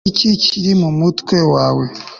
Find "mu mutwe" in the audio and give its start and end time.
0.81-1.37